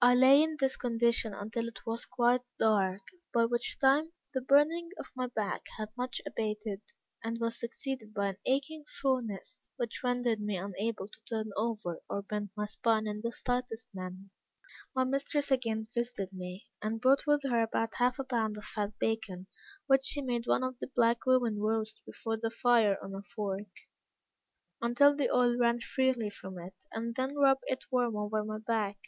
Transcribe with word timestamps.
I 0.00 0.16
lay 0.16 0.42
in 0.42 0.56
this 0.58 0.76
condition 0.76 1.32
until 1.32 1.68
it 1.68 1.86
was 1.86 2.04
quite 2.04 2.40
dark, 2.58 3.02
by 3.32 3.44
which 3.44 3.78
time 3.78 4.10
the 4.34 4.40
burning 4.40 4.90
of 4.98 5.06
my 5.14 5.28
back 5.28 5.66
had 5.78 5.90
much 5.96 6.20
abated, 6.26 6.80
and 7.22 7.38
was 7.38 7.60
succeeded 7.60 8.12
by 8.12 8.30
an 8.30 8.38
aching 8.44 8.82
soreness, 8.88 9.70
which 9.76 10.02
rendered 10.02 10.40
me 10.40 10.56
unable 10.56 11.06
to 11.06 11.20
turn 11.28 11.52
over 11.56 12.00
or 12.10 12.22
bend 12.22 12.50
my 12.56 12.66
spine 12.66 13.06
in 13.06 13.20
the 13.20 13.30
slightest 13.30 13.86
manner. 13.94 14.30
My 14.96 15.04
mistress 15.04 15.52
again 15.52 15.86
visited 15.94 16.32
me, 16.32 16.66
and 16.82 17.00
brought 17.00 17.24
with 17.24 17.44
her 17.44 17.62
about 17.62 17.94
half 17.94 18.18
a 18.18 18.24
pound 18.24 18.56
of 18.56 18.64
fat 18.64 18.94
bacon, 18.98 19.46
which 19.86 20.06
she 20.06 20.22
made 20.22 20.48
one 20.48 20.64
of 20.64 20.76
the 20.80 20.88
black 20.96 21.24
women 21.24 21.60
roast 21.60 22.00
before 22.04 22.36
the 22.36 22.50
fire 22.50 22.98
on 23.00 23.14
a 23.14 23.22
fork, 23.22 23.68
until 24.80 25.14
the 25.14 25.30
oil 25.30 25.56
ran 25.56 25.78
freely 25.80 26.30
from 26.30 26.58
it, 26.58 26.74
and 26.90 27.14
then 27.14 27.36
rub 27.36 27.58
it 27.68 27.84
warm 27.92 28.16
over 28.16 28.44
my 28.44 28.58
back. 28.58 28.98